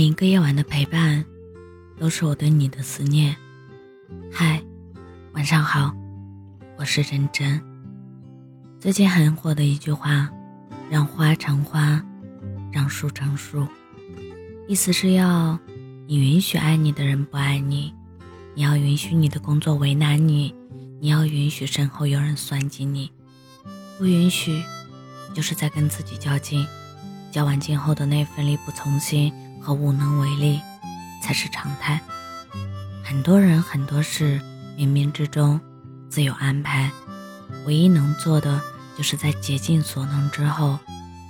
[0.00, 1.22] 每一个夜晚的陪伴，
[1.98, 3.36] 都是我对你的思念。
[4.32, 4.58] 嗨，
[5.34, 5.94] 晚上好，
[6.78, 7.62] 我是真真。
[8.78, 10.30] 最近很火的一句话
[10.90, 12.02] ：“让花成花，
[12.72, 13.68] 让树成树。”
[14.66, 15.58] 意思是要
[16.06, 17.92] 你允许爱你的人不爱你，
[18.54, 20.54] 你要允许你的工作为难你，
[20.98, 23.12] 你要允许身后有人算计你，
[23.98, 24.62] 不允许，
[25.34, 26.66] 就是在跟自己较劲。
[27.30, 30.60] 较完劲后的那份力不从心和无能为力，
[31.22, 32.00] 才是常态。
[33.04, 34.40] 很多人很多事，
[34.76, 35.60] 冥冥之中
[36.08, 36.90] 自有安排。
[37.66, 38.60] 唯一能做的，
[38.96, 40.78] 就是在竭尽所能之后，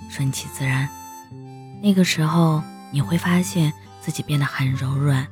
[0.09, 0.87] 顺其自然。
[1.81, 5.27] 那个时候，你会发现自己变得很柔软，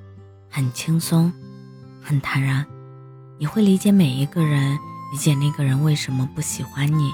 [0.50, 1.32] 很轻松，
[2.02, 2.66] 很坦然。
[3.38, 4.78] 你会理解每一个人，
[5.14, 7.12] 理解那个人为什么不喜欢你，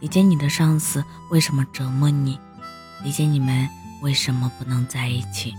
[0.00, 2.38] 理解你的上司为什么折磨你。
[3.02, 3.68] 理解你们
[4.04, 5.54] 为什么不能在一起，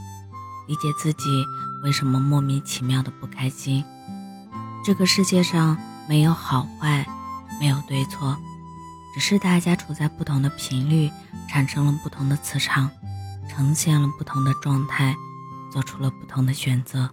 [0.67, 1.43] 理解自己
[1.81, 3.83] 为什么莫名其妙的不开心。
[4.85, 5.75] 这个世界上
[6.07, 7.03] 没有好坏，
[7.59, 8.37] 没有对错，
[9.15, 11.09] 只是大家处在不同的频率，
[11.49, 12.87] 产生了不同的磁场，
[13.49, 15.15] 呈现了不同的状态，
[15.71, 17.09] 做出了不同的选择。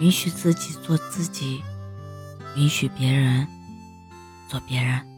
[0.00, 1.62] 允许自己做自己，
[2.56, 3.46] 允许别人
[4.48, 5.13] 做别人。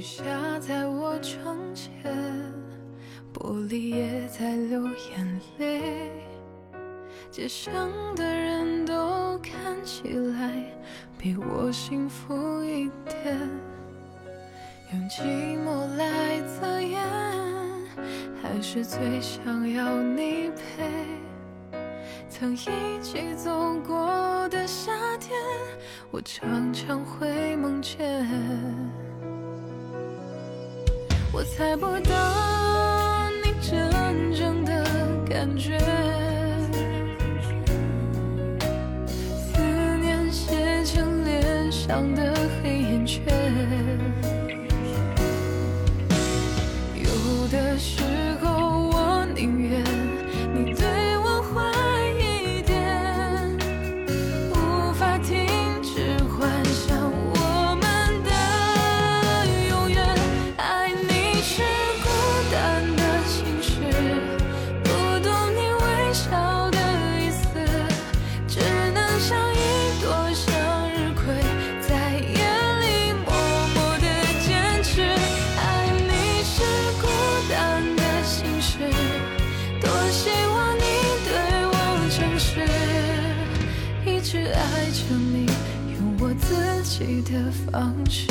[0.00, 0.24] 雨下
[0.58, 2.10] 在我窗前，
[3.34, 6.10] 玻璃也在流眼泪。
[7.30, 10.64] 街上的人都看起来
[11.18, 13.38] 比我幸福一点。
[14.90, 16.98] 用寂寞来测验，
[18.42, 20.88] 还是最想要你陪。
[22.30, 25.38] 曾一起走过的夏天，
[26.10, 28.26] 我常常会梦见。
[31.40, 33.80] 我猜不到你真
[34.34, 34.84] 正的
[35.26, 35.78] 感觉，
[39.24, 39.58] 思
[40.02, 43.24] 念写成脸上的黑眼圈，
[84.32, 85.44] 是爱着你
[85.92, 88.28] 用我自己的方式。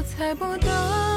[0.00, 1.09] 我猜不到。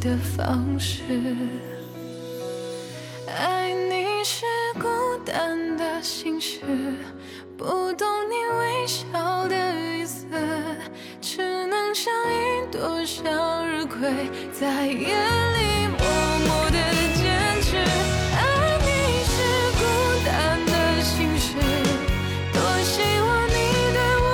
[0.00, 1.02] 的方式，
[3.26, 4.88] 爱你是孤
[5.24, 6.60] 单的心事，
[7.56, 10.26] 不懂你微笑的意思，
[11.20, 15.98] 只能像一朵向日葵，在夜里默
[16.46, 16.78] 默的
[17.14, 17.22] 坚
[17.62, 17.76] 持。
[18.36, 18.40] 爱
[18.80, 18.88] 你
[19.24, 19.34] 是
[19.78, 19.80] 孤
[20.26, 20.30] 单
[20.66, 20.72] 的
[21.02, 21.46] 心事，
[22.52, 23.50] 多希望你
[23.92, 24.26] 对我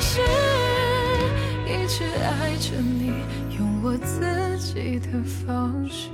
[0.00, 0.12] 是
[1.66, 3.12] 一直爱着你，
[3.62, 6.10] 用我自己的方式。